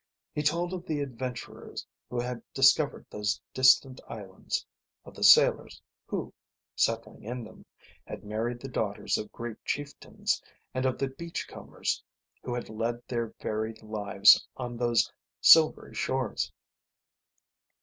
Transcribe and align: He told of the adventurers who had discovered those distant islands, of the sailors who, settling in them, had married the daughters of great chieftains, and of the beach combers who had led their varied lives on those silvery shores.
He 0.33 0.41
told 0.41 0.73
of 0.73 0.87
the 0.87 0.99
adventurers 0.99 1.85
who 2.09 2.19
had 2.19 2.41
discovered 2.55 3.05
those 3.11 3.39
distant 3.53 4.01
islands, 4.09 4.65
of 5.05 5.13
the 5.13 5.23
sailors 5.23 5.79
who, 6.07 6.33
settling 6.75 7.23
in 7.23 7.43
them, 7.43 7.67
had 8.07 8.23
married 8.23 8.59
the 8.61 8.67
daughters 8.67 9.19
of 9.19 9.31
great 9.31 9.63
chieftains, 9.63 10.41
and 10.73 10.87
of 10.87 10.97
the 10.97 11.09
beach 11.09 11.47
combers 11.47 12.03
who 12.41 12.55
had 12.55 12.67
led 12.67 13.07
their 13.07 13.35
varied 13.39 13.83
lives 13.83 14.47
on 14.57 14.75
those 14.75 15.13
silvery 15.39 15.93
shores. 15.93 16.51